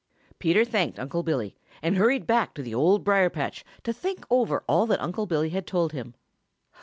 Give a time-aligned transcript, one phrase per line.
[0.39, 4.63] Peter thanked Unc' Billy and hurried back to the Old Briar patch to think over
[4.67, 6.15] all that Unc' Billy had told him.